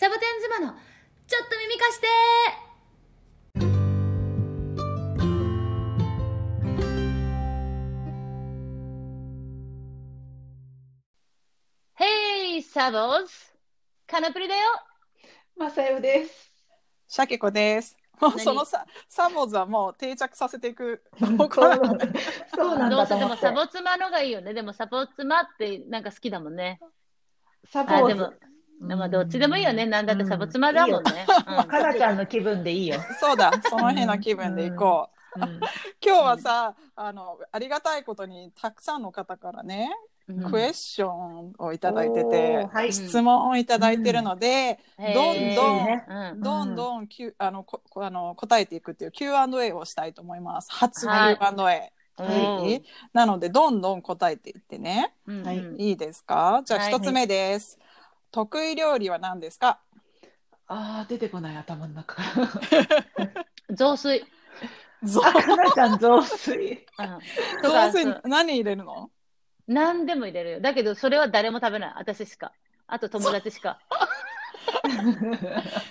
[0.00, 0.76] サボテン妻の
[1.26, 2.06] ちょっと耳貸して
[11.94, 13.32] ヘイサボーズ
[14.06, 14.62] カナプリだよ
[15.56, 16.52] まさよです。
[17.08, 17.96] シャケ子です。
[18.20, 18.40] もう何？
[18.44, 21.02] そのさサボーズはもう定着させていく。
[21.18, 21.30] そう
[22.54, 23.34] そうなんどうせでも。
[23.34, 24.54] サボ妻のがいいよね。
[24.54, 26.78] でもサボ妻ってなんか好きだもんね。
[27.72, 28.14] サボあ、で
[28.80, 29.86] まあどっちでもいいよね。
[29.86, 31.26] なんだってサボ妻だもんね。
[31.26, 31.68] ズ。
[31.68, 33.00] かなちゃんの気分でいいよ。
[33.20, 35.40] そうだ、その日の気分で行こう。
[35.40, 35.60] うん
[36.04, 39.90] 今日はさ、あのありがたいことにたくさんの方からね、
[40.28, 42.92] うんクエスチョンをいただいておてー、はい。
[42.92, 44.78] 質問をいただいてるので、
[45.14, 50.70] どんどんどんどん、Q あのここあの答えていくっていう Q&A をしたいと思います。
[50.72, 51.10] 初 Q&A。
[51.12, 55.14] はいはいなのでどんどん答えていってね。
[55.26, 56.62] うんはいうんいいですか？
[56.64, 57.78] じゃあはい一つ目です。
[58.30, 59.80] 得意料理は何ですか？
[60.66, 63.46] ああ、出てこない頭の中から。
[63.70, 64.24] 雑炊。
[65.04, 66.54] ぞあ、かなちゃん雑炊。
[66.54, 66.82] うん
[67.62, 69.10] とか雑炊そう何入れるの？
[69.66, 70.60] 何でも入れるよ。
[70.60, 71.92] だけどそれは誰も食べない。
[71.96, 72.52] 私しか。
[72.86, 73.78] あと友達しか。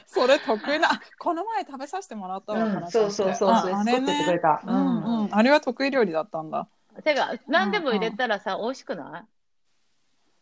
[0.05, 0.91] それ得意な。
[0.93, 2.63] あこの前食べさせてもらったわ。
[2.63, 3.49] うん話そうそうそうそう。
[3.49, 4.39] ああれ作っててくれね。
[4.39, 4.61] た。
[4.65, 5.29] うんうん。
[5.31, 6.67] あれは得意料理だったんだ。
[7.03, 9.23] てか、何でも入れたらさ、美味しくない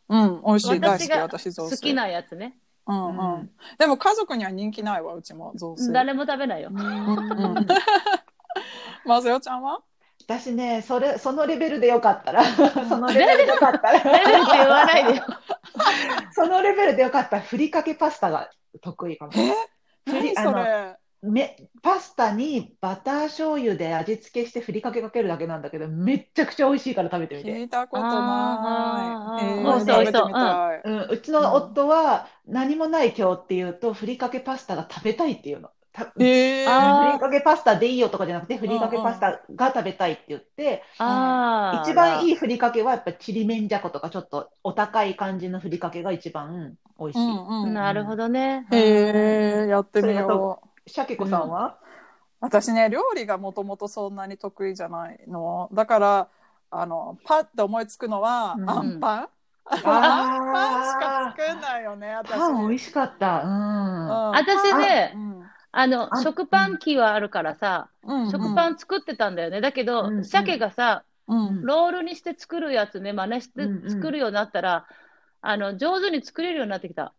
[0.09, 1.81] うん、美味しい大好き私が私雑炊。
[1.81, 1.93] 好き。
[1.93, 2.57] なやつね。
[2.87, 3.49] うんううんん。
[3.79, 5.91] でも家族には人気ないわうちも雑炊。
[5.93, 6.69] 誰も食べないよ。
[6.71, 6.79] うん
[9.05, 9.81] まずよちゃんは？
[10.27, 15.23] 私ね、それ、そのレベルでよかったら、そのレベルでよかったレベルってら、言わないでよ。
[16.33, 18.49] そのレベルでよかったら、ふりかけパスタが
[18.81, 19.31] 得意かも。
[19.35, 19.53] え？
[20.09, 20.95] ふり何それ？
[21.25, 27.53] めパスタにバター醤油で味付けしてふりかけかけるだけなんだけど、めっちゃくちゃ美味しいから食べてみて。
[27.53, 29.43] 聞いたことない。
[29.43, 30.81] えー美味しそう食べてみたい？
[30.85, 35.69] うん、うちの夫は何もない今日っていうと、ふりかけパスタが食べたいっていうの。
[35.91, 41.81] たえーあふりかけパスタでいいよとかじゃなくて、ふりかけパスタが食べたいって言って、ああ。
[41.89, 42.31] 一番いい。
[42.33, 47.19] いふりかけはやっぱちりめんじゃことかちょっとお高い感じのふりかけが一番美味しい。
[47.19, 47.73] うんうん。
[47.73, 48.67] なるほどね。
[48.71, 51.85] へえ、やってみそれだよとシャケ子さんは、う。
[52.41, 55.69] 私ね、料理がもともとそんなに得意じゃないの。
[55.73, 56.29] だから、
[56.71, 59.29] あの、パッて思いつくのは、うんアンパン。
[59.65, 62.31] パンしかあ作んないよね、ー私。
[62.33, 63.41] パン美味しかった。
[63.43, 64.03] うん。
[64.03, 65.35] うん私ねうん
[65.77, 69.59] あの、あ食パン機はあるからさ、うん食パン作ってたんだよね。
[69.59, 74.85] だけど、うん鮭がさ、うんロールにして作るやつね、真似して作るようになったら、
[75.41, 77.13] あの、上手に作れるようになってきた。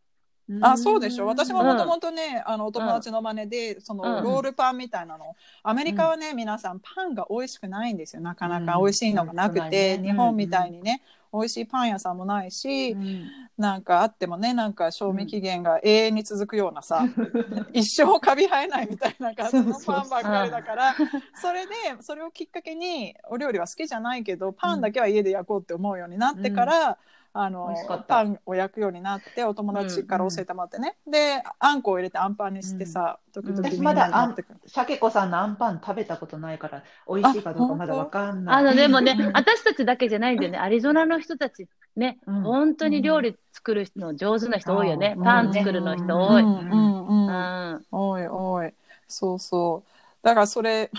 [0.60, 1.26] あ、そうでしょ。
[1.26, 1.66] 私もうん。
[1.66, 4.24] もともとね、あの、お友達の真似で、その、うん。
[4.24, 5.34] ロールパンみたいなの。
[5.62, 8.22] アメリカはね、皆さんパンが美味しくないんですよ。
[8.22, 8.84] なかなかうん。
[8.84, 9.70] 美味しいのがなくうん。
[9.70, 11.02] て、うん日本みたいにね、
[11.32, 13.28] 美味しいパン屋さんもないし、うん。
[13.58, 17.04] なんかあってもね、なんか賞味期限が永遠に続くようなさ、
[17.72, 20.94] 一生カビ生えないみたいな感じのパンばっかりだから、
[21.34, 26.98] それで、それをきっかけに、お料理は好きじゃないけど、パンだけは家で焼こうって思うようになってから、
[27.38, 27.74] あの
[28.08, 38.56] パンを焼くようになってお友達から教えてもらってね、であんこを入れてあんパンにしてさ、時々み私んなにまだあんシャケ子さんのあんパン食べたことないから、美味しいかどうかまだわかんない。
[38.56, 40.58] あの、でもねうん、私たちだけじゃないんだよね。
[40.58, 42.42] アリゾナの人たち、ね、うん。
[42.42, 45.14] 本当に料理作るの上手な人多いよね。
[45.16, 45.24] うん。
[45.24, 46.42] パン作るの人多い。
[46.42, 46.58] ううん。
[46.58, 47.06] うん。
[47.06, 47.30] う
[47.72, 47.84] ん、ん。
[47.92, 48.72] おいおい。
[49.08, 49.90] そうそう。
[50.26, 50.90] だからそれ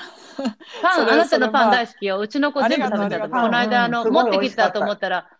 [0.82, 2.20] パン、 それあなたのパン大好きよ。
[2.20, 3.28] うちの子全部食べた。
[3.28, 3.30] の。
[3.30, 5.37] この間、あの、持ってきたと思ったら、うん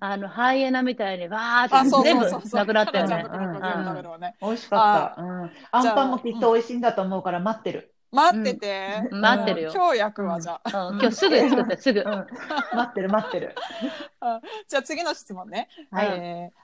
[0.00, 3.08] あの、ハイエナみたいにわーって全部なくなったよ
[4.18, 4.34] ね。
[4.40, 5.22] 美味しかった。
[5.22, 5.50] うん。
[5.70, 7.94] あんパンもきっと美味しいんだと思うから待ってる。
[8.10, 9.20] 待ってて、うん。
[9.22, 9.70] 待ってるよ。
[9.70, 9.74] うん。
[9.74, 11.00] 今日焼くわじゃあ、うん。
[11.00, 12.00] 今日すぐ作って、すぐ。
[12.00, 12.02] う。
[12.02, 12.06] ん。
[12.06, 12.26] 待
[12.82, 13.54] ってる待ってる。
[14.68, 15.68] じゃあ次の質問ね、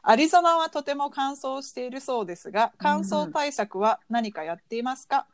[0.03, 5.27] アリゾナはとても乾燥しているそうですが乾燥対策は何かやっていますか、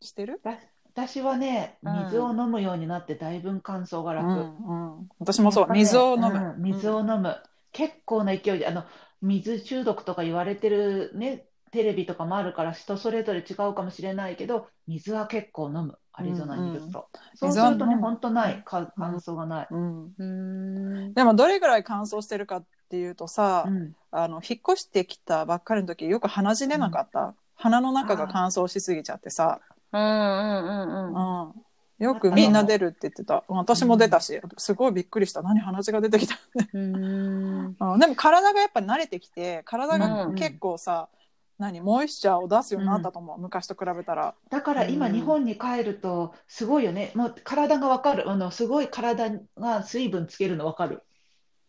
[0.00, 0.58] してる、だ
[0.94, 4.28] 私はね、うん水を飲むようになってだいぶ乾燥が楽。
[4.28, 7.36] うんうん、私もそう、水を飲む、うん水を飲む。
[7.72, 8.84] 結構な勢いで、あの、
[9.20, 15.98] 水中毒とか言われてるね、テレビとかもあるから人それぞれ違うかもしれないけど、水は結構飲む。
[16.16, 17.08] アリゾナにいると。
[17.34, 18.62] そうするとね、本当ない。
[18.64, 19.66] か乾燥がない。
[19.68, 20.24] うん、うー
[21.10, 21.14] ん。
[21.14, 29.60] でもどれぐらい乾燥してるかっていうとさ、うんあの引っ越してきたばっかりの時よく鼻血出なかった、鼻の中が乾燥しすぎちゃってさ、
[29.98, 31.48] うんうんうんうん。
[31.48, 36.34] うん、よくみんな出るって言ってた私も出たし、すごいびっくりした何鼻血が出てきた
[36.72, 37.76] うーん。
[37.80, 41.08] うんでも体がやっぱ慣れてきて体がうん結構さ、
[41.58, 47.12] 何モイスチャーを出すようになったと思う、昔と比べたらだから今、うん日本に帰ると、すごいよね。
[47.14, 48.28] もう体がわかる。
[48.30, 51.02] あの、すごい体が水分つけるのわかる。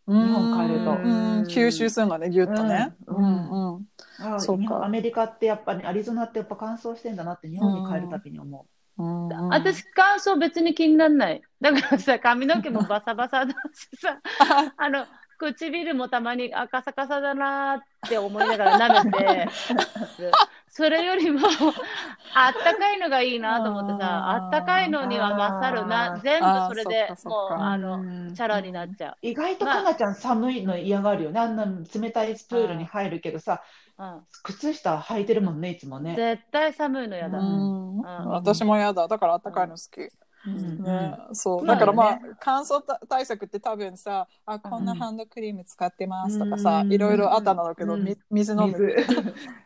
[0.08, 1.42] 日本帰るとうん。
[1.44, 2.94] 吸収するのね、ぎゅっとね。
[3.08, 3.24] ううん。
[3.24, 3.76] ん。
[3.76, 3.86] うん。
[4.20, 4.86] あそうか。
[4.86, 8.68] アメリカってやっぱり、アリゾナってやっぱ乾燥してんだなって日本に帰るたびに思
[8.98, 9.04] う。
[9.04, 9.50] んうん。
[9.50, 11.42] 私、乾燥別に気にならない。
[11.60, 14.20] だからさ、髪の毛もバサバサだしさ、
[14.78, 15.08] あの、
[15.38, 19.48] 唇もたまに赤さかさだなーって思いながら舐めて、
[20.76, 21.40] それよりも、
[22.36, 28.34] あったかいのがいいなと思ってさ、あったかいのには勝るな、全部それでもう、あの、う。
[28.34, 29.16] チャラになっちゃう。
[29.22, 31.40] 意外とかなちゃん寒いの嫌がるよね。
[31.40, 33.64] あんな冷たいプールに入るけどさ、
[33.98, 34.22] うん。
[34.44, 36.14] 靴下履いてるもんね、いつもね。
[36.18, 37.40] 絶対寒いのやだ。
[37.40, 38.00] うん。
[38.00, 38.04] うん。
[38.28, 39.08] 私も嫌だ。
[39.08, 40.02] だからあったかいの好き。
[40.46, 40.84] うん。
[40.84, 41.60] ね、そう。
[41.60, 46.92] そうだからまあ、乾燥た対策って多分さあこんなハンドクリーム使ってますとかさ、うん。
[46.92, 48.04] いろいろあったんだけど、うん。
[48.04, 48.78] み水飲む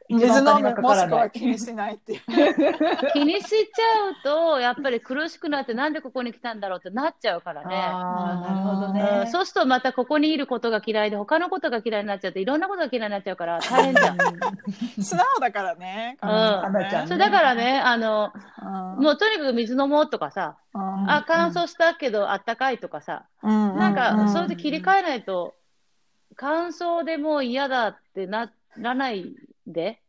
[0.10, 0.28] 水。
[0.28, 2.20] 水飲むもしくはい気にしないっていう
[3.14, 7.76] 気にしちゃうと、やっぱり苦しくなって、なんでここに来たんだろうってなっちゃうからね。
[7.76, 9.28] ああ、なるほどうんね。
[9.32, 14.18] そうするとまたここにいることが嫌いで、他のことが嫌いになっちゃって、いろんなことが嫌いになっちゃうから大変じゃん。
[15.02, 16.18] 素直だからね。
[16.22, 25.56] うんそうだからね、あの、うんもうとにかく水飲もうとかさ、うんあ、乾燥したけどあったかいとかさ、うんなんか、うんそれで切り替えないと、
[26.36, 29.26] 乾燥でもう嫌だってならない
[29.72, 30.02] で。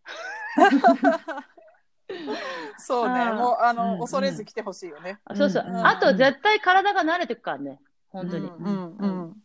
[2.78, 5.20] そうねもうあの、うん恐れず来てほしいよね。
[5.34, 5.64] そうそう。
[5.66, 8.46] うんあと絶対体が慣れてくからね、本当に。
[8.46, 9.36] うんうんうん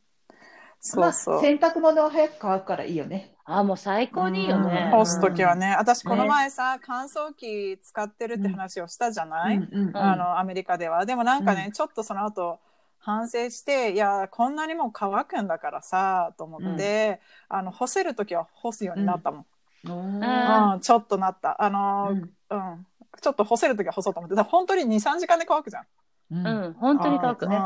[0.95, 1.41] まあ、そうそう。
[1.41, 3.35] 洗濯物は早く乾くからいいよね。
[3.45, 4.89] あ、もう最高にいいよね。
[4.91, 11.05] 干すときはね、私この前さ、乾燥機使ってるって話をしたじゃない、うんうんあのアメリカでは。
[11.05, 12.59] でもなんかね、うちょっとその後
[12.99, 19.45] 反省して、いや、こんなにも乾くんだからさ、と思って、あの干せるときは干すようになったもん。
[19.93, 21.61] うんちょっとなった。
[21.63, 22.87] あの、ううんん、
[23.21, 24.35] ちょっと干せるときは干そうと思って。
[24.35, 25.85] だから本当に2、3時間で乾くじゃん。
[26.31, 27.57] うんうん、本当に乾くね。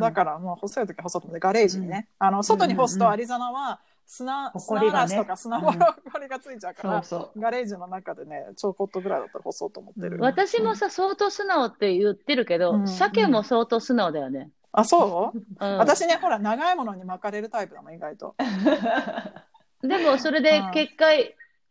[0.00, 2.08] だからもう干せるときは干そうと思って、ガレージにね。
[2.18, 7.40] あの外に干すとアリゾナは砂、ほ砂嵐とか砂ぼこりがついちゃうから、そうそう。
[7.40, 10.16] ガレージの中でね、ちょこっとぐらいだったら干そうと思ってる。
[10.16, 14.50] うん私もさ、相当素直って言ってるけど、うん鮭も相当素直だよね。
[14.72, 18.34] あ、そう、うん、私ね、ほら、長いものに巻かれるタイプだもん、意外と。
[19.82, 21.06] でもそれでうん結果、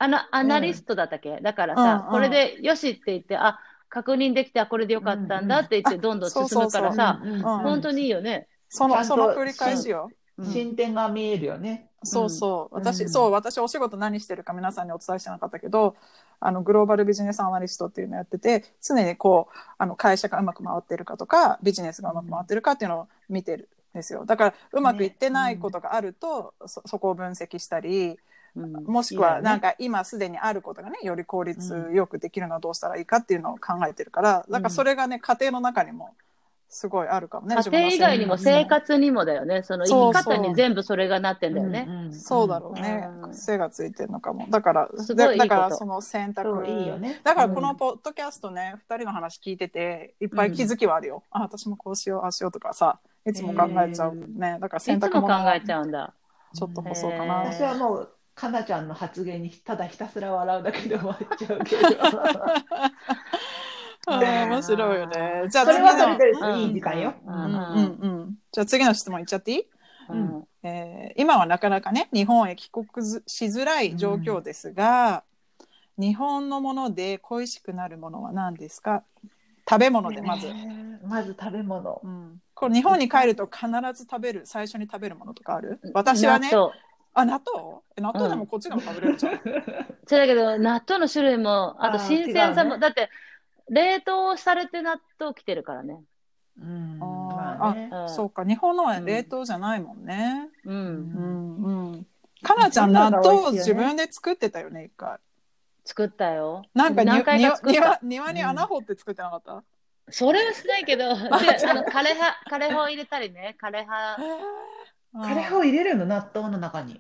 [0.04, 3.58] あのアナリストだったっけ、だからさ、うんこれでよしって言って、あ
[3.88, 8.48] 確認できて、あこれでよかったんだって言って、どんどん進むからさ、うんうんうん本当にいいよね。
[8.68, 10.10] その、その繰り返しよ。
[10.10, 11.92] うん進展が見えるよね。
[12.04, 12.76] そうそう。
[12.76, 15.96] 私、うんそう、私お仕事何してるか皆さんにお伝えしてなかったけど、
[16.40, 24.26] あの、グローバルビジネスアナリストっていうのをやってて、常にこう、あの、会社がうまく回ってるかとか、ビジネスがうまく回ってるかっていうのを見てるんですよ。
[24.26, 28.18] だから、うまくいってないことがあると、そ、そこを分析したり、
[28.56, 36.14] うんもしくは、なんか今すでにあることがね、より効率よくできるのはどうしたらいいかっていうのを考えてるから、だからそれがね、家庭の中にも
[36.74, 37.56] すごいあるかもね。
[37.56, 39.62] 家庭以外にも生活にもだよね。
[39.62, 41.86] その生き方に全部それがなってんだよね。
[41.88, 43.28] うんそうだろうねう。
[43.28, 44.48] ん癖がついてるのかも。
[44.50, 46.66] だから、いいいだだからその選択。
[46.68, 47.22] いいよね。
[47.24, 51.24] だからこのポッドキャストね、二人の話聞いてて、いっぱい気づきはあるよ。
[51.30, 54.58] あ、私もこうしよう、ああしようとかさ、いつも考えちゃうね。
[54.60, 56.14] だからい選つも考択もえちゃうんだ。
[56.56, 57.34] ちょっと細かへな。
[57.36, 61.82] 私はもう、かなちゃんの発言にただひたすら笑うだけで終わっちゃうけど。
[64.06, 65.44] あー面白いよね。
[65.50, 67.14] じゃあそれはそれ次でうんいい時間よ。
[67.26, 67.54] うん。
[67.54, 67.80] の、うんうん。
[67.80, 67.86] う
[68.26, 68.36] ん。
[68.52, 69.64] じゃあ次の質問いっちゃっていい？
[70.10, 70.44] うん。
[70.64, 75.24] えー今はなかなかね日本へ帰国ずしづらい状況ですが、
[75.98, 79.04] 日本のもので恋しくなるものは何ですか？
[79.70, 82.02] 食べ物でまず、えーまず食べ物。
[82.04, 82.08] う。
[82.08, 85.80] ん、これ日本に帰ると必ず食べる最初に食べるものとかある？
[85.94, 86.52] 私はね
[87.14, 87.82] あ納豆？
[87.96, 89.42] え納豆でもこっちでも食べれるじゃん、
[90.08, 92.80] そうだけど、納豆の種類も、あと新鮮さも、ね。
[92.80, 93.10] だって、
[93.70, 96.02] 冷凍されて納豆来てるからね。
[96.60, 97.90] うんあーまあね。
[97.92, 98.10] うん。
[98.10, 100.50] そうか日本のは冷凍じゃないもんね。
[100.66, 100.72] う。
[100.72, 102.08] うんんうん。
[102.42, 105.18] かなちゃん納豆を自分で作ってたよね一回。
[105.86, 106.64] 作ったよ。
[106.74, 108.00] なんかに何回か庭。
[108.02, 109.64] 庭に穴掘って作ってなかった、
[110.10, 111.30] それはしないけど、 であ
[111.74, 114.18] の枯れ葉、枯れ葉を入れたりね、枯れ葉、
[115.14, 117.00] カレーを入れるの納豆の中に。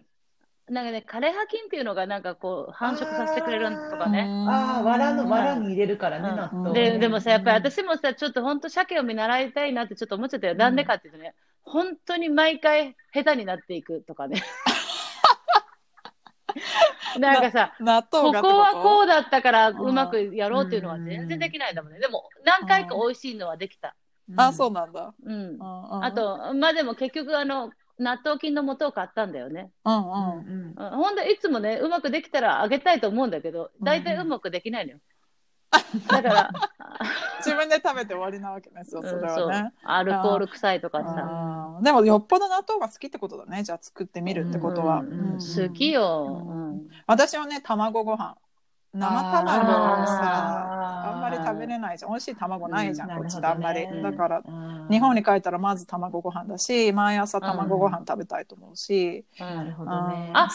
[0.70, 4.29] なんかね、枯れ葉菌っていうのがなんかこう、繁殖させてくれるとかね。
[4.48, 6.74] ああ、藁の、藁に入れるからね、うん納豆。
[6.74, 10.55] ででもさ、やっぱり私もさ、ちょっと本当、鮭を見習いたいなってちょっと思っちゃったよ。
[10.55, 14.41] なんでかっていうとね、本当に毎回下手になっていくとかね。
[17.20, 22.00] なんかさ、納豆がってここはこううだったからんうまくやろうっていうのは全然できないんだもんね。
[22.00, 23.96] でも何回か美味しいのはできた。
[24.38, 25.58] あそうなんだ、うん。
[25.62, 29.71] ああと、まあでも結局あの、納豆菌の素を買ったんだよね。
[29.85, 35.00] うんうんうんほんでいつもね、うまくできたらあげたいと思うんだけど、大体うまくできないのよ。
[36.07, 36.51] だから、
[37.39, 38.83] 自分で食べて終わりなわけね。
[38.83, 39.71] そう、それはね。
[39.83, 41.79] アルコール臭いとかさ。
[41.81, 43.63] でもよっぽど納豆が好きってことだね。
[43.63, 45.00] じゃあ作ってみるってことは。
[45.00, 46.77] うんうん好きよ。
[47.07, 48.38] 私はね、卵ご飯。
[48.93, 52.12] 生卵をさ、あんまり食べれないじゃん。
[52.12, 53.88] 美味しい卵ないじゃん、うんこっちってあんまり。
[54.02, 59.25] だから、うん日本に帰ったらまず卵ご飯だし、毎朝卵ご飯食べたいと思うし。
[59.40, 60.32] なるほどね。
[60.34, 60.50] あ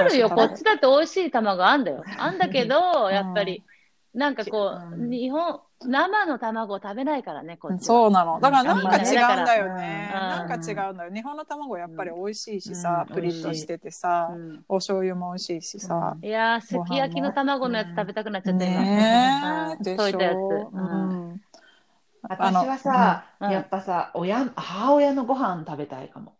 [0.00, 2.04] あるよ、こっちだって美味しい卵あんだよ。
[2.18, 3.64] あんだけど、やっぱり、
[4.14, 7.80] なんかこう、うん日本、生の卵を食べないからね、こっちは。
[7.80, 8.38] そうなの。
[8.40, 10.10] だからなんか違うんだようんね。
[10.12, 11.12] うんなんか違うんだよ。
[11.12, 16.16] 日本の卵やっぱり美味しいしさ、うんプリッとしててさ、うんお醤油も美味しいしさ。
[16.22, 20.36] いやー、すき焼きの卵のやつ食べたくなっちゃって今ねえ、うんでし溶いたやつ。
[20.36, 20.70] ょ。
[20.72, 21.40] ううんん。
[22.22, 26.34] 私はさ、うんやっぱさ、親、母親のご飯食べたいかも。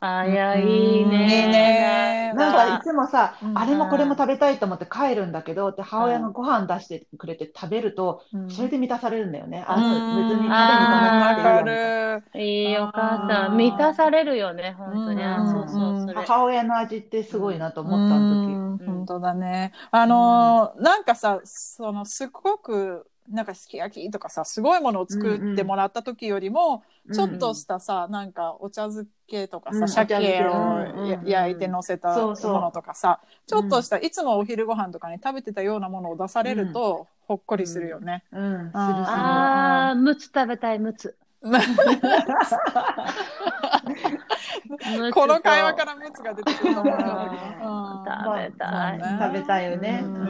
[0.00, 1.44] あ、いや、いいね。
[1.44, 9.64] いいねなんかいつもさ、うんあれもこれも食べたいと思って帰るんだけど、で母親がご飯出してくれて食べると、うんそれで満たされるんだよね。
[9.66, 12.22] あ、うん別に食べに行かわかなくる。
[12.34, 13.56] いいお母さん。
[13.56, 15.22] 満たされるよね、本当に。
[15.48, 16.14] そうそう、それ。
[16.14, 18.86] 母親の味ってすごいなと思ったうん時。
[18.86, 19.72] 本当だね。
[19.90, 29.90] あのーなんかさ、そのすごく、なんかすき焼きとかさ、すごいものを作ってもらった時よりも、ちょっとしたさ、なんかお茶漬けとかさ、うん。
[29.90, 30.84] 鮭を
[31.22, 38.24] 焼いて乗せたものとかさ、ちょっとした、いつもお昼ご飯とかに食べてたようなものを出されると、ほっこりするよね。
[38.32, 39.24] うん、するする。
[39.28, 41.16] あー、むつ食べたい、むつ。
[45.12, 46.84] この会話からムツが出てくる食
[48.34, 49.00] べたい。
[49.18, 50.02] 食べたいよね。
[50.04, 50.26] ううん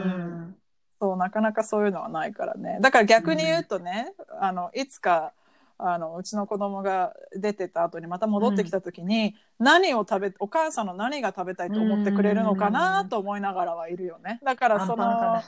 [0.49, 0.60] ん。
[1.01, 2.77] そうなかなかそういうのはないからね。
[2.79, 5.33] だから逆に言うとね、あのいつか
[5.79, 14.39] あのうちの子供が出てた後にまた戻ってきた時に、何を食べお母さんの何が食べたいと思ってくれるのかなと思いながらはいるよね。
[14.43, 15.41] だからその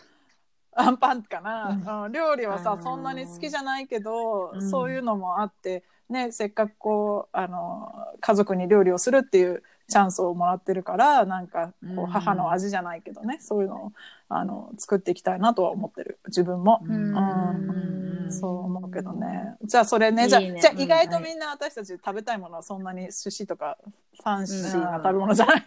[0.76, 2.10] アンパンかな。
[2.12, 4.70] 料理はさ、うんそんなに好きじゃないけど、うん。
[4.72, 12.06] そういうのもあって、ね、せっかくこうあの家族に料理をするっていうチャンスをもらってるからなんかこううん。
[12.08, 13.92] 母の味じゃないけどね、そういうのを
[14.30, 16.20] あの作っていきたいなとは思ってる。
[16.28, 16.82] 自分も。
[16.84, 17.16] うん。
[17.16, 18.32] うん。
[18.32, 19.56] そう思うけどね。
[19.64, 20.60] じゃあそれね、じゃあ、いいね。
[20.62, 23.78] じゃあ意外とみんな私たち食べたいものはそんなに寿司とか
[24.18, 25.66] ファンシーな食べ物じゃない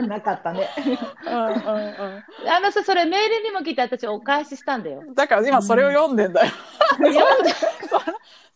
[0.00, 0.08] ね。
[0.08, 0.68] なかったね。
[1.26, 2.50] うんうんうん。
[2.50, 5.02] あのさ、それメールにも来て私お返ししたんだよ。
[5.14, 6.52] だから今それを読んでんだよ。
[6.98, 7.50] 読んで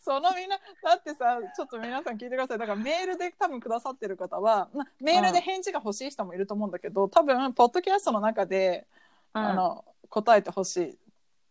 [0.05, 2.57] そのみんなだってさちょっと皆さん聞いてください。
[2.59, 8.85] だからメールで多分くださってる方はまメールで返事が欲しい人もいると思うんだけど多分ポッドキャストの中で、
[9.33, 10.97] あの答えてほしい。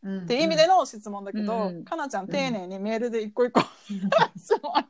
[0.06, 1.84] っていう意味での質問だけど、うん。
[1.84, 3.60] かなちゃん丁寧にメールで一個一個
[4.36, 4.86] 質問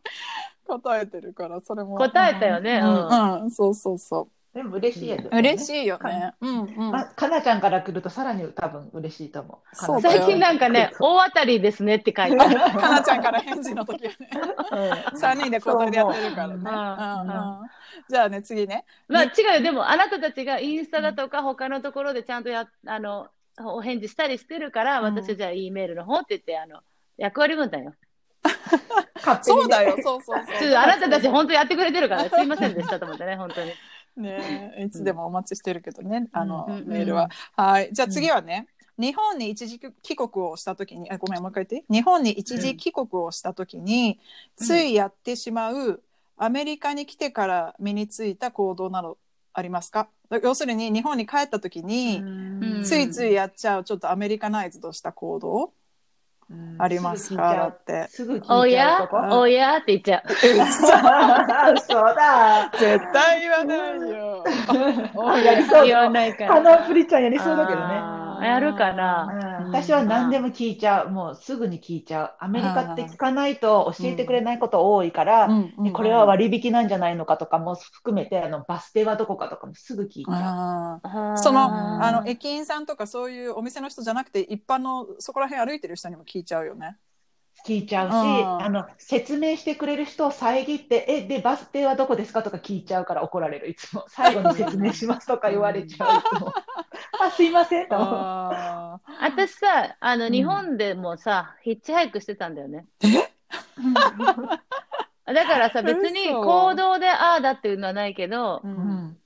[0.66, 1.96] 答えてるからそれも。
[1.96, 2.80] 答えたよね。
[2.82, 2.92] ううん。
[2.92, 6.32] ん、うん、そうそうそでも嬉しいやつ、う嬉しいよね。
[6.40, 9.76] うんうん、まあ、かなちゃんから来るとさらに多分嬉しいと思う。
[9.76, 12.60] そう最近なんかね、 大当たりですねって書いてある。
[12.78, 15.04] かなちゃんから返事の時はね。
[15.12, 16.76] 3人で答えでやってるからね、そうう。
[16.76, 17.68] ん思うん。
[18.08, 18.84] じゃあね次ね。
[19.08, 19.60] まあ違うよ。
[19.60, 23.26] でもあなたたちがインスタだとか他のところでちゃんとや、あの、
[23.58, 25.16] お返事したりしてるから、うん。
[25.16, 26.80] 私はじゃあ E メールの方って言って、あの、
[27.16, 27.94] 役割分担よ。
[29.42, 30.58] そうだよ、そうそうそう。
[30.58, 33.72] ちょっとあなたたち本当やってくれてるから、すいませんでしたと思ってね、本当に。
[34.16, 34.74] ね。
[34.86, 37.30] いつでもお待ちしてるけどね、あの、うんメールは。
[37.56, 37.90] はい。
[37.92, 38.68] じゃあ次はね、
[38.98, 41.92] 日本に一時帰国をしたときに、あ、ごめん、もう一回言って。
[41.92, 44.20] 日本に一時帰国をしたときに、
[44.60, 44.66] うん。
[44.66, 46.02] ついやってしまう、
[46.36, 49.18] アメリカに来てから身についた行動など
[49.52, 50.08] ありますか？
[50.42, 52.82] 要するに、日本に帰ったときに、うん。
[52.84, 55.70] ついついやっちゃう、ちょっとアメリカナイズドした行動うん
[56.78, 57.54] ありますか？
[57.54, 58.06] だって。
[58.08, 59.08] すぐ聞いちゃうおや？
[59.32, 59.76] おや？
[59.78, 60.32] って言っちゃう。
[61.78, 62.70] そうだ。
[62.78, 63.78] 絶対言わない
[64.10, 64.44] よ。
[65.14, 66.56] お やりそう言わないから。
[66.56, 67.94] あのプリちゃんやりそうだけどね。
[68.46, 69.53] やるかな。
[69.66, 71.10] うん私は何でも聞いちゃう。
[71.10, 72.44] もうすぐに聞いちゃう。
[72.44, 75.48] アメリカって聞かないと教えてくれないこと多いから、
[75.92, 81.00] これは割引なんじゃないのかとかも含めて、あのバス停はどこかとかもすぐ聞いちゃ
[81.34, 81.38] う。
[81.38, 86.96] そのあの駅員さんとかそういうお店の人じゃなくて一般のそこら辺歩いてる人にも聞いちゃうよね。
[87.66, 94.04] 聞いちゃうし、うんあの説明してくれる人を遮って、え、で、バス停はどこですかとか聞いちゃうから怒られる、いつも。
[94.08, 96.52] 最後に説明しますとか言われちゃう、いつも。
[97.20, 97.88] あ、すいません。
[97.88, 97.96] と。
[97.96, 100.32] あ私さ、あの、ん。
[100.32, 102.86] 日本でもさ、ヒッチハイクしてたんだよね。
[105.26, 108.76] だからさ、別に嘘行動でああだっていうのはないけどー、ううん。
[108.76, 109.16] ん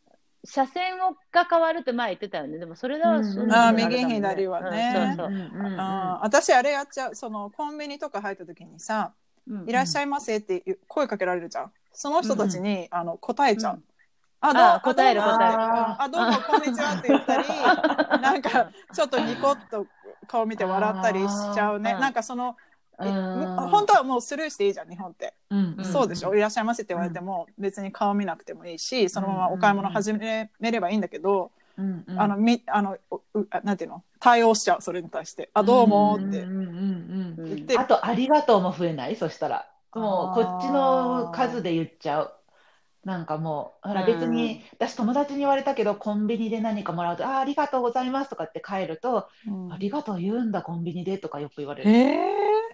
[0.45, 2.59] 車線をが変わるって前言ってたよね。
[2.59, 3.53] でもそれは、うん。
[3.53, 5.17] あー右左はね。
[6.23, 7.15] 私あれやっちゃう。
[7.15, 9.13] そのコンビニとか入った時にさ
[9.49, 11.73] うん「いらっしゃいませ」って声かけられるじゃん。
[11.93, 13.83] その人たちに、あの答えちゃう。
[14.43, 14.63] うんあどう？
[14.63, 15.63] あ答える答える。
[15.63, 17.49] ああどうもこんにちはって言ったり
[18.23, 19.87] なんかちょっとニコッと
[20.27, 21.95] 顔見て笑ったりしちゃうね。
[21.95, 22.57] なんかその
[22.99, 25.85] 本当はもうスルーしていいじゃん日本って、うんうん。
[25.85, 26.35] そうでしょ？
[26.35, 32.97] いらっしゃいませって言われても別に顔見なくてもいいしそのままお買い物始めればいいんだけど、うんうんあのみあの
[33.35, 34.03] うあなんていうの？
[34.19, 36.41] 対応しちゃうそれに対して「あどうも」って。
[36.43, 39.15] うんうんあと、ありがとうも増えない？
[39.17, 39.67] そしたら。
[39.95, 42.35] もう、こっちの数で言っちゃう。
[43.05, 44.07] なんかもう、ほらうん。
[44.07, 49.73] 別に、私友達に言われたけど、コンビニで何かもらうと、あー、ありがとうございますとかって帰ると、うん。
[49.73, 51.91] ありがとう言うんだ、コンビニでとかよく言われる。
[51.91, 52.19] えー、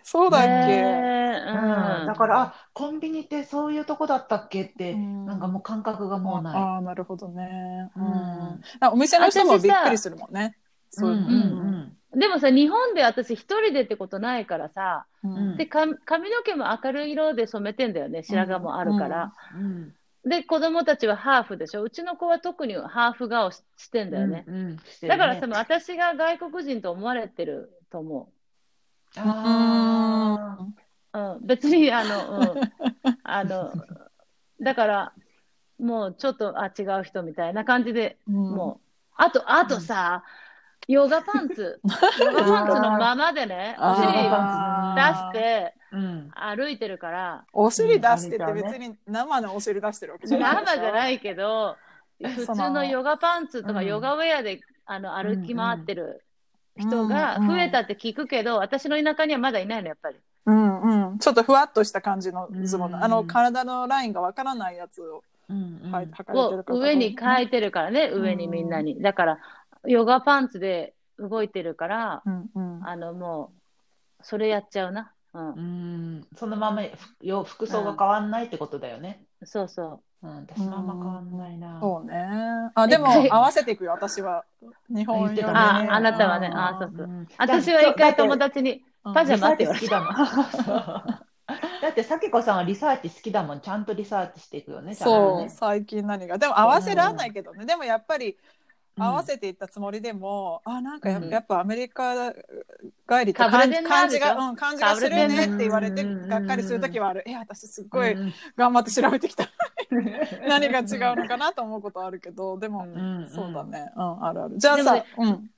[0.02, 5.26] そうだっけ、ねうん、だから、あ、コンビニってそういうとこだったっけって、うん。
[5.26, 6.57] なんかもう感覚がもうない。
[6.57, 8.04] ああなるほどね、うん。
[8.04, 8.61] うん。
[8.81, 10.57] あお店の人もびっくりするもんね。
[10.90, 11.33] そういうのうん。
[11.33, 15.35] うんでもさ、日本で私一人でってことないからさ、うん。
[15.35, 15.57] うん。
[15.57, 19.33] で、か髪の毛も明るい色で染めてんだよね、白髪もあるから。
[19.57, 19.93] うん
[20.26, 21.83] で、子供たちはハーフでしょ？
[21.83, 24.45] うちの子は特にハーフ顔ししてんだよね。
[24.47, 28.33] うんうんねだからその私が外国人と思われてると思
[29.16, 30.59] あ
[31.12, 31.19] う。
[31.19, 33.73] うん、別に、あの、うん、あの、
[34.61, 35.12] だから、
[35.78, 40.25] もうちょっと、あ、違う人みたいな感じで、もう、あと、あとさ、
[40.88, 41.81] ヨガパンツ、
[42.21, 45.75] ヨガパンツのままでね、お尻出して
[46.35, 51.76] 歩いてるから、お尻出してってうん別に生のお尻出してるわけじゃない生じゃないけど、
[52.23, 53.87] 普通のヨガパンツとかうん。
[53.87, 56.23] ヨガウェアであの歩き回ってる
[56.76, 60.17] 人が増えたって聞くけど、私の田舎にはまだいないの、やっぱり。
[60.47, 61.19] うんうん。
[61.19, 65.81] ちょっとふわっとした感じのズボン、うんあの体のラインがわからないやつをうん
[66.69, 69.00] 上に変えてるからね、上にみんなに。
[69.00, 69.38] だから、
[69.87, 72.87] ヨガパンツで動いてるから、うんうん。
[72.87, 73.53] あのも
[74.21, 75.12] う、それやっちゃうな。
[75.33, 75.49] うん。
[75.49, 75.53] う、
[76.21, 76.26] ん。
[76.37, 79.25] そのままふよ服装が変わんないってことだよね。
[79.45, 80.26] そうそう。
[80.26, 81.79] ん、私もあんま変わんないな。
[81.81, 82.14] そうね。
[82.75, 84.45] あでもえ合わせていくよ私は。
[84.88, 85.43] 日本よりね。
[85.43, 85.88] 言ってたね。
[85.91, 86.49] ああなたはね。
[86.49, 87.07] うんあそうそう。
[87.07, 87.29] うん。
[87.38, 89.97] 私は一回友達に、うんパジャマってリ言われた。
[89.97, 90.14] だもん。
[91.83, 93.61] だって、さきこさんはリサーチ好きだもん。
[93.61, 94.97] ちゃんとリサーチしていくよね。
[94.97, 96.38] ちゃんとそうね最近何が。
[96.38, 97.67] でも合わせらんないけどね。
[97.67, 98.37] でもやっぱりうん
[98.96, 109.48] 合わせていったつもりでも、あなんかや,、っぱアメリカ帰りってかぶれてんな感じが、うん、感じがするねって言われてうんがっかりする時はある、え私すっごいうん頑張って調べてきた。
[110.48, 113.28] 何が違うのかなと思うことあるけどでも、うん。
[113.28, 113.90] そうだね。
[113.96, 114.24] うん。
[114.24, 114.59] あるある。
[114.59, 115.04] じゃあさ、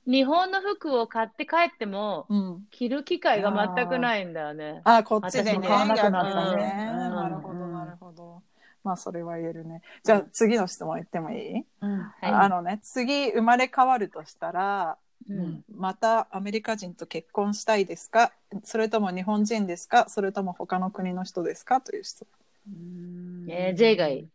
[0.05, 2.67] 日本の服を買って帰っても、うん。
[2.71, 4.81] 着る機会が全くないんだよね。
[4.83, 5.59] あこっちでね。
[5.59, 6.89] なくなったね。
[6.91, 7.15] うん。
[7.15, 8.41] なるほどうんなるほど
[8.83, 14.97] まあそれは言えるねじゃあ次の質問言ってもいい、うんはいあのね次生まれ変わるとしたら
[15.29, 18.31] うんまたアメリカ人と結婚したいですか？
[18.63, 20.05] それとも日本人ですか？
[20.09, 21.81] それとも他の国の人ですか？
[21.81, 22.25] という質
[22.67, 24.27] うんえー J がいい。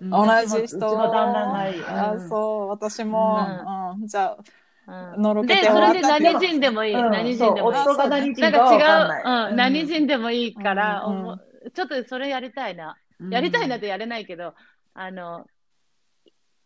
[0.00, 1.84] 同じうち人の旦那がいい。
[1.84, 3.46] あうんそう私も、
[4.00, 4.36] うんじゃ
[4.86, 6.94] うんのろけてで、それで何人でもいい。
[6.94, 7.84] うん何人でもいい。
[7.84, 9.50] そう夫が何人なんか違う。
[9.50, 11.06] うん、何人でもいいから、
[11.74, 12.96] ちょっとそれやりたいな。
[13.20, 13.30] うん。
[13.30, 14.54] やりたいなってやれないけど、
[14.94, 15.46] あの、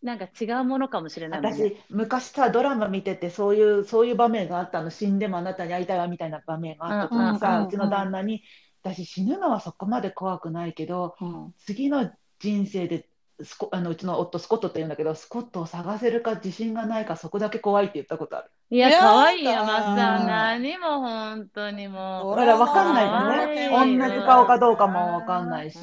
[0.03, 1.49] なんか違うものかもしれないね。
[1.49, 8.43] 私、昔さ、ドラマ見てて、そういう、そういう場面があったの、死んでもあなたに会いたいわみたいな場面があった時にうんさ、うんうちの旦那に、
[8.83, 11.55] 私、死ぬのはそこまで怖くないけど、あ、うん。
[11.59, 13.09] 次の人生で
[13.43, 18.51] スコあのうちの夫、スコットって言うんだけど、スコットを探せるか自信がないか、そこだけ怖いって言ったことある。
[18.71, 20.27] いや、やだ可愛いよ、松さん。
[20.27, 22.37] 何も本当にもう。
[22.37, 23.99] だから分かんないよね。
[23.99, 25.79] 同じ顔かどうかも分かんないし、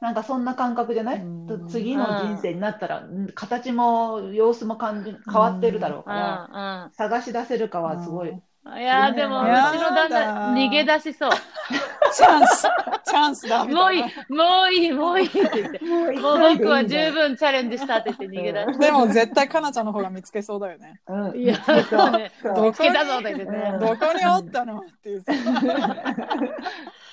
[0.00, 1.24] なんかそんな感覚じゃない、
[1.70, 8.28] 次の人生になったら、うん形も様子も感じ変わってるだろうから、探し出せるかはすごい。
[8.28, 11.30] いや、でも、うちやだの旦那、逃げ出しそう。
[12.14, 12.62] チャンス
[13.04, 14.08] チャンスだみもういいも
[14.64, 15.78] ういい、もういいって言って。
[16.20, 21.00] もう僕は十分チャレンジしたって言って逃げ出し でも絶対かなちゃんの方が見つけそうだよね。
[21.08, 21.36] うんた。
[21.36, 22.32] いや、そうね。
[22.42, 23.80] ど見つけたぞって言ってねうん。
[23.80, 24.78] どこにおったの？
[24.78, 25.32] っていうさ。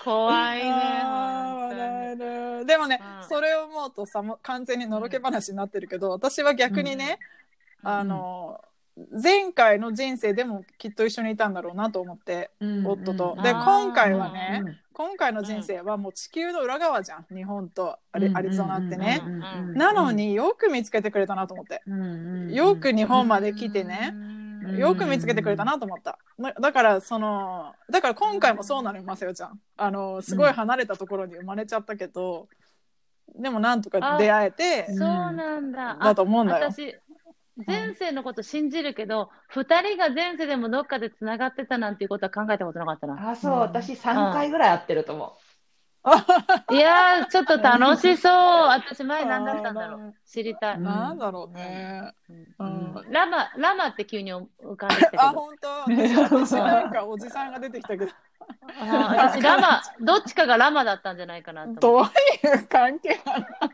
[0.04, 2.66] 怖いね。
[2.66, 7.18] でもね、うんそれを思うとさ完全にのろけ話になってるけど私は逆にね、
[7.84, 8.60] あの
[9.12, 13.36] 前回の人生でもきっと一緒にいたんだろうなと思って、うん夫と。
[13.38, 13.44] うん。
[13.44, 13.66] であー。
[13.66, 17.26] 今回はね、うん今回の人生はもう地球の裏側じゃん。
[17.34, 19.22] 日本とアリ,、ゾナってね、
[19.74, 21.82] なのによく見つけてくれたなと思って、
[22.54, 24.42] よく日本まで来てね、うん
[24.78, 26.20] よく見つけてくれたなと思った。
[26.40, 29.60] だだから、その、だから今回もそうなのよ、まさよちゃん。
[29.78, 32.48] あの、すごい離れたところに生まれちゃったけど、
[33.36, 35.96] でもなんとか出会えてそう、なんだ。
[35.96, 36.72] だと思うんだよ。
[36.72, 36.96] 私、
[37.66, 43.24] 前世のこと信じるけど、二人が前世でもどっかでつながってたなんていうことは考えたことなかったな。
[43.30, 45.38] あ、そう、私3回ぐらい会ってると思
[46.72, 48.34] いやー、ちょっと楽しそう。
[48.34, 50.16] 私前何だったんだろう。
[50.26, 50.76] 知りたい。
[50.78, 52.14] うんなんだろうね。
[53.10, 55.40] ラマ、ラマって急に浮かんできたけあ、ど。
[55.40, 58.12] 本当私私なんかおじさんが出てきたけど、
[58.80, 62.10] あ私、ラマ、どっちかがラマだったんじゃないかなどういう
[62.68, 63.46] 関係なの？
[63.46, 63.70] っ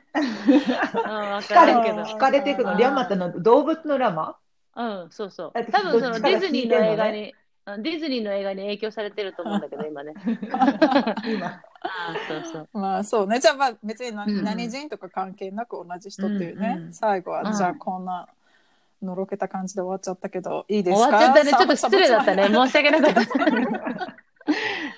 [0.45, 1.01] て。
[1.05, 2.01] うん、わ惹かれかるけど。
[2.03, 4.35] 惹かれていくの、リャマっての動物のラマ？
[4.75, 5.63] うん、そうそうえ。
[5.63, 7.33] 多分そのディズニーの映画に、うん
[7.79, 10.13] ディズニーの映画に影響されてると思うんだけど、今ね。
[11.27, 11.61] 今。
[11.81, 12.69] あそうそう。
[12.77, 13.39] まあそうね。
[13.39, 16.75] じゃあまあ別にな、うん何人とか関係なく同じ人っていうね。
[16.77, 18.27] うんうん最後は、うんじゃあこんな
[19.01, 21.51] のろけた感じで終わっちゃったけど、いいです終かわっちゃったね。
[21.51, 22.47] ちょっとサ失礼だったね。
[22.47, 24.15] 申し訳なかった。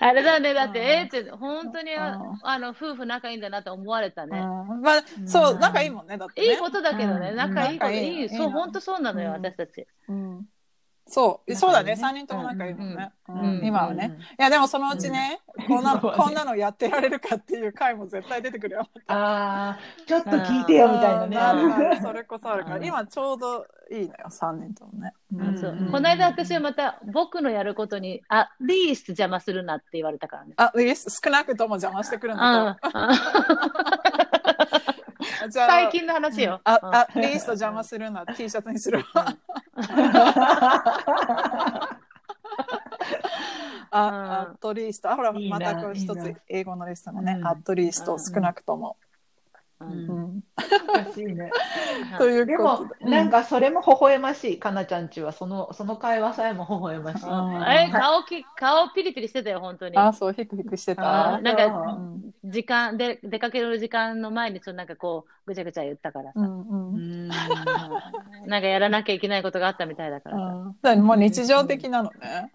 [0.02, 0.54] あれだね。
[0.54, 4.39] だって、うんえーって、本当にあの夫婦仲いいんだなと思われたね。
[4.39, 6.18] うんまあそう、うん仲いいもんね。
[6.18, 6.48] だってね。
[6.48, 7.32] いいことだけどね。
[7.32, 9.86] うん仲いいこと、仲いいそう、の本当そうなのよ、うん私たち。
[10.08, 10.50] うん
[11.10, 11.95] そう、そうだね。
[11.95, 13.12] 三人とも仲いいもんね。
[13.28, 13.39] うん。
[13.39, 13.60] うん。
[13.60, 13.65] うん。
[13.65, 14.17] 今はね。
[14.39, 18.88] いやでもそのうちね、こんなこんなのやってられるかっていう回も絶対出てくるよ。
[19.08, 22.00] ああ、ちょっと聞いてよみたいなね。
[22.02, 22.86] それこそあるから、うん。
[22.86, 25.13] 今ちょうどいいのよ、三人ともね。
[25.34, 25.60] ううん。
[25.60, 25.72] そう。
[25.72, 30.54] うんこの間私はまた僕のやることに、あ、リース邪魔するなって言われたからね。
[30.58, 32.89] あ、リス少なくとも邪魔してくるんだと。
[35.47, 36.60] じゃあ最近の話よ。
[36.63, 39.36] あ、うんあ、リースト邪魔するな、T シャツにするわ。
[43.91, 45.12] あ、うんアットリースト。
[45.12, 48.97] あ、ほら、また一つ英語のレッスンもね、うんアットリースト少なくとも。
[49.80, 50.44] ううんうん
[50.82, 51.52] おかしいね。
[52.18, 54.60] というでもなんかそれも微笑ましい。
[54.60, 57.26] かなちゃんちは、その、その会話さえも微笑ましい。
[57.26, 59.98] うんえ、顔き、顔ピリピリしてたよ、本当に。
[59.98, 61.36] あ、そう、ヒクヒクしてた。
[61.36, 66.50] あなんかうん時間で、出かける時間の前に、ちょっとなんかこう、ぐちゃぐちゃ言ったからさ。
[68.46, 72.52] なんかやらなきゃいけないことがあったみたいだからもう日常的なのね。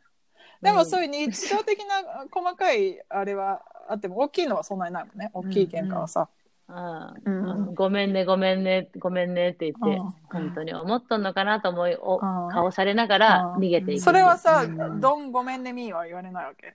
[0.63, 5.31] でもそうういう日常的な 細かいあれはあっても大きいのはそんなにないもんね。
[5.35, 6.29] 大きい喧嘩はさ。
[6.73, 7.31] んう
[7.71, 14.01] んごめんね、ごめんね、ごめんねって言って、うん本当に思っとんのかなと思い、おうん顔されながら逃げていく。
[14.01, 16.75] それはさ、うんどんごめんねみーは言われないわけ？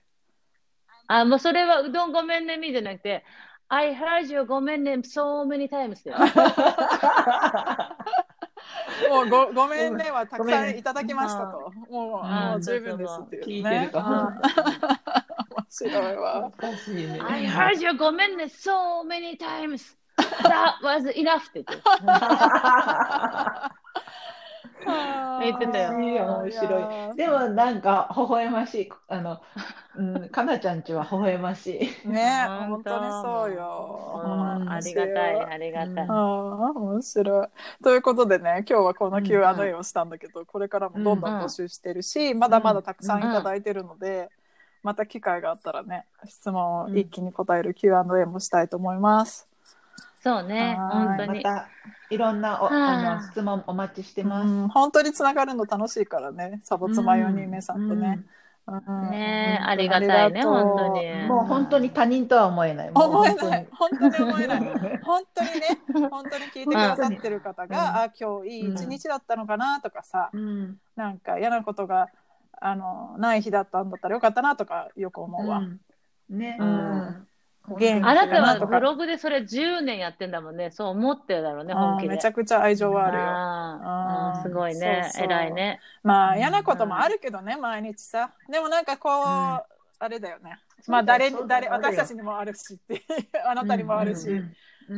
[1.08, 3.24] あ、もうそれはうどんごめんねみじゃなくて、
[3.68, 6.18] I heard you ごめんね so many times だよ。
[9.10, 11.72] もうごごめんねはたくさんいただきましたと。
[11.90, 13.80] もううんもう十分ですっていう聞いね。
[13.80, 14.99] てるかうん面
[15.70, 17.20] 白いわね。
[17.22, 19.96] I heard you ごめんね so many times.
[20.42, 21.82] That was enough って言って。
[25.42, 27.16] 言ってたよいいよ面白い。
[27.16, 28.88] でもなんか微笑ましい。
[29.08, 29.40] あの、
[29.96, 32.08] うん、かなちゃんちは微笑ましい。
[32.08, 34.22] ね本本当当にそうよ。
[34.24, 36.08] うんありがたい、ありがたい。
[36.08, 37.48] 面白い。
[37.82, 44.30] ということでね、今日はこの Q&A をしたんだけど、これからもどんどん募集してるし、まだまだたくさんいただいてるので、
[44.82, 49.46] また機会があったらね、質問を一気に答える Q&A もしたいと思います。
[50.22, 51.42] そうね、はい本当に。
[51.42, 51.68] また
[52.10, 54.48] いろんなおはああの質問お待ちしてます。
[54.48, 58.20] うん、本当につながるの楽しいからね、サボツマ4人目さんとね。
[58.24, 58.40] うん
[59.10, 61.10] ねえ、うんありがたいね、ありがとう本当に。
[61.10, 62.90] うんもう本当に他人とは思えない。
[62.90, 63.68] もう思え本当にない。
[63.72, 64.60] 本当に思えない。
[65.02, 72.08] 本当にね、本当に聞いてくださってる方うんが、あ、今日いい一日だったのかなとかさ、うんなんか嫌なことが
[72.60, 75.58] あのない日だったんだったらよかったなとかよく思うわ。
[75.58, 75.80] うん
[76.30, 77.26] ね、うん
[78.02, 80.70] あなたはブログでそれ10年やってんだもんね。
[80.70, 82.08] そう思ってるだろうね、うん本気で。
[82.08, 84.42] めちゃくちゃ愛情はあるよ。
[84.42, 85.78] すごいねそうそう偉いね。
[86.02, 88.32] まあ嫌なこともあるけどね、毎日さ。
[88.50, 90.58] でもなんかこう、あれだよね。
[90.88, 93.02] まあ誰誰私たちにもあるしって
[93.46, 94.52] あなたにもあるし、うんうん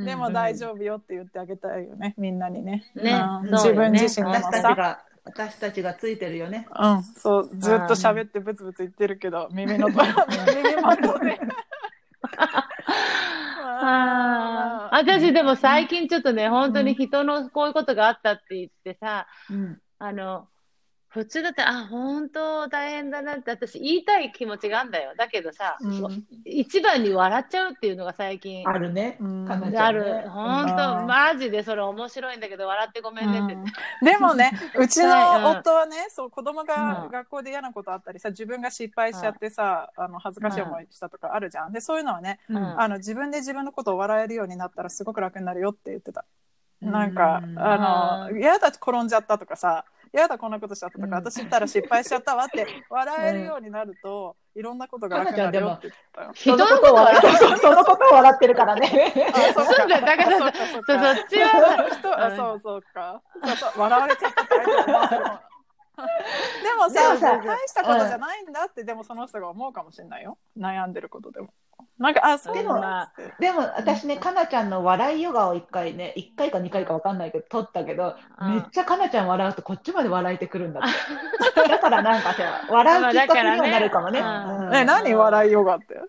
[0.07, 2.91] でも大丈夫よって言ってあげたいよねみんなにね。
[2.95, 5.05] ねうん自分自身にもさ。
[5.25, 6.67] が私たちがついてるよね。
[6.79, 11.41] うん、そうずっと喋ってブツブツ言ってるけど耳のと 耳元で。
[13.85, 14.95] あー。
[14.95, 19.81] 私でも最近ちょっとね、本当に人のこういうことがあったって言ってさ、うん。
[19.99, 20.49] あの、
[21.13, 25.13] 普通だったら、あ、本当大変だなって私言いたい気持ちがあるんだよ。
[25.15, 29.19] だけどさ、うん一番に笑っちゃうっていうのが最近あるね。
[29.21, 30.29] うんねある。
[30.31, 33.53] 本当うんマジでそれ面白いんだけど、笑ってごめんねって。
[33.53, 33.65] うん
[34.03, 41.73] でもね、 うちの夫はね、そう子供がうん学校で嫌なことあったりさ、自分が失敗しちゃってさ、あの恥ずかしい思いしたとかあるじゃん。
[41.73, 46.25] で、そういうのはね、あの自分で自分のことを笑えるようになったらすごく楽になるよって言ってた。
[46.81, 56.31] なんか、うんあの、嫌だ転んじゃったとかさ、嫌だこんなことしちゃったとか、うん私ったら失敗しちゃったわって 笑えるようになると、いろんなことが楽になるよって言ってたよ。
[56.35, 59.13] 人のこと笑ってそのそのことを笑ってるからね。
[59.35, 59.75] あ、そうか。
[59.75, 60.53] そうだからそっ
[61.29, 61.89] ちは
[62.37, 63.23] そうそうか。
[63.45, 65.41] そうそう笑われちゃったって相手が思わせるもん
[66.63, 71.49] でもさでもさ大したことじゃないんだって、でもその人が思うかもしれないよ悩んでることでも
[72.03, 72.83] なんか、あ、そうでも
[73.39, 80.83] でも私ね、かなちゃんの笑いヨガを一回ね、一回か二回かわかんないけど、撮ったけど、うんめっちゃかなちゃん笑うとこっちまで笑えてくるんだっ
[81.55, 81.63] て。
[81.69, 84.21] だからなんかさ、笑うきっかけにはなるかもね。
[84.21, 86.01] ね何笑いヨガって？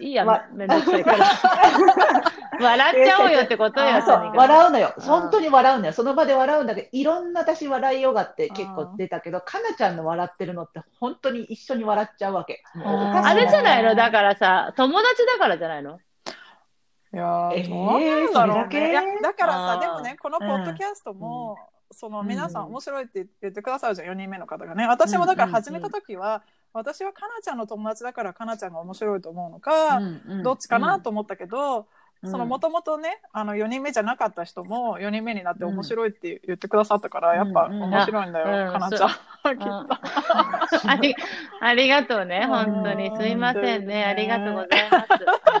[0.00, 1.26] いいやわ、めんどくさいから。
[2.62, 4.94] 笑っちゃおうよってことよ、あそう笑うのよ。
[4.96, 5.02] うん。
[5.02, 5.92] 本当に笑うのよ。
[5.92, 12.62] その場で笑うんだけど、いろんな私笑いヨガって結構出たけど、かなちゃんの笑ってるのって本当に一緒に笑っちゃうわけ。
[12.74, 13.90] あれじゃないの？
[13.90, 15.98] うんだからさ、友達だからじゃないの？
[17.14, 18.90] いやー、えーどうなんだろうね。
[18.90, 18.92] い。
[18.94, 21.58] やだからさ、でもね、このポッドキャストも、
[21.90, 22.68] その皆さんうん。
[22.70, 24.86] 面白いって言ってくださるじゃん、4人目の方がね。
[24.86, 30.42] 私もだから始めた時は、私はかなちゃんの友達だからかなちゃんが面白いと思うのか、うんうん。
[30.42, 31.84] どっちかなと思ったけど、うん
[32.24, 38.72] そのもともとね、あの4人目じゃなかった人も4人目になって面白いって言ってくださったから、やっぱ面白いんだよ、うん。
[38.72, 39.08] かなちゃん。
[39.08, 39.16] きっ
[39.50, 39.58] うん。
[39.58, 39.66] と。
[40.86, 41.16] あり
[41.60, 42.48] ありがとうね、うん。
[42.48, 43.16] 本当に。
[43.16, 44.02] すいませんね。
[44.02, 45.00] うんありがとうございま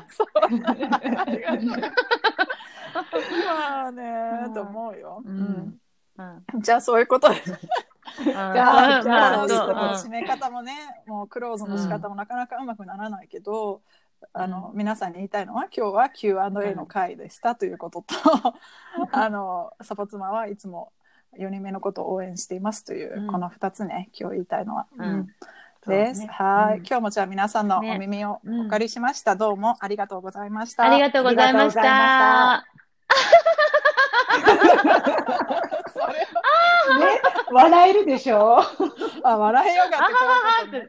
[0.08, 0.14] す。
[0.16, 0.28] そう。
[0.34, 1.92] ありがとう。
[3.46, 5.22] まあね、と思うよ。
[5.24, 5.80] うん。
[6.18, 6.22] う
[6.58, 6.62] ん。
[6.62, 7.42] じゃあそういうことで。
[8.22, 9.46] じゃあ
[9.96, 10.72] 締め方もね、
[11.06, 13.80] もうクローズの仕方もなかなかうまくならないけど、
[14.32, 18.14] あの皆さんに言いたいのは今日は Q&A の回でしたということと、
[19.12, 20.92] あのサポ妻はいつも
[21.38, 23.26] 4人目のことを応援していますという、うん。
[23.28, 24.86] この2つね今日言いたいのは。
[24.96, 25.04] うん。
[25.04, 25.28] うん。
[25.86, 26.20] です。
[26.20, 26.28] ね。
[26.28, 26.86] はい、うん。
[26.86, 27.94] 今日もじゃあ皆さんのね。
[27.96, 29.36] お耳をうんお借りしました。
[29.36, 30.84] どうもありがとうございました。
[30.84, 32.64] ありがとうございました。
[35.92, 36.26] それね、
[37.52, 38.56] 笑えるでしょ？
[38.56, 38.64] は
[39.24, 40.04] あ笑いよがってこ
[40.72, 40.88] ういうこ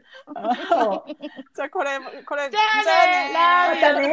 [0.68, 1.10] そう。
[1.54, 1.90] じゃあこれ
[2.24, 2.84] これじゃあね
[3.78, 4.08] じゃあね